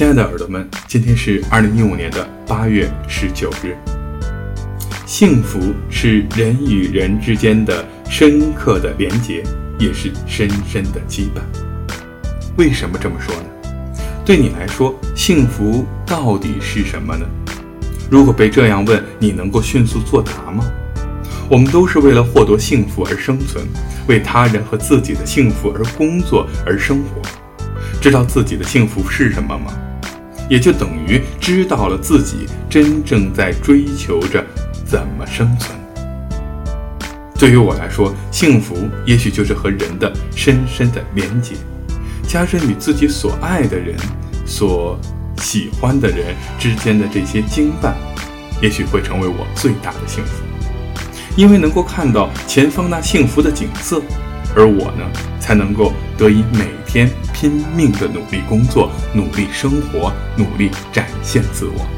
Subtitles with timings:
[0.00, 3.76] 亲爱的耳朵们，今天是二零一五年的八月十九日。
[5.04, 9.42] 幸福是人与人之间的深刻的连结，
[9.78, 11.42] 也是深深的羁绊。
[12.56, 14.02] 为什么这么说呢？
[14.24, 17.26] 对你来说，幸福到底是什么呢？
[18.10, 20.64] 如果被这样问，你能够迅速作答吗？
[21.46, 23.62] 我们都是为了获得幸福而生存，
[24.08, 27.20] 为他人和自己的幸福而工作而生活。
[28.00, 29.70] 知道自己的幸福是什么吗？
[30.50, 34.44] 也就等于知道了自己真正在追求着
[34.84, 35.78] 怎么生存。
[37.38, 38.76] 对于我来说，幸福
[39.06, 41.54] 也许就是和人的深深的连结，
[42.28, 43.96] 加深与自己所爱的人、
[44.44, 44.98] 所
[45.38, 47.94] 喜欢的人之间的这些经绊，
[48.60, 50.42] 也许会成为我最大的幸福，
[51.36, 54.02] 因为能够看到前方那幸福的景色。
[54.56, 57.08] 而我呢，才能够得以每天
[57.40, 61.88] 拼命的努力工作、努力生活、努力展现自我。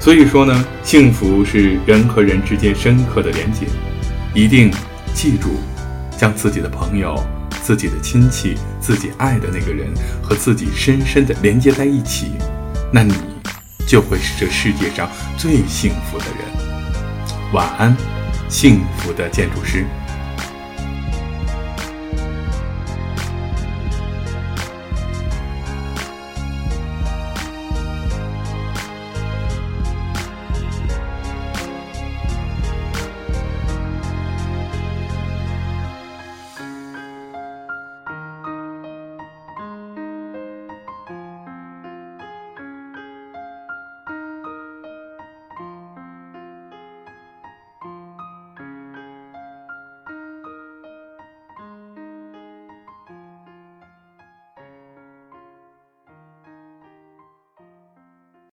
[0.00, 3.68] 所以说呢，幸福是人和人之间深刻的连接。
[4.34, 4.68] 一定
[5.14, 5.50] 记住，
[6.18, 7.24] 将自己的朋友、
[7.62, 9.86] 自己的亲戚、自己爱的那个人
[10.20, 12.32] 和自己深深的连接在一起，
[12.92, 13.14] 那你
[13.86, 17.52] 就会是这世界上最幸福的人。
[17.52, 17.96] 晚安，
[18.48, 19.86] 幸福的建筑师。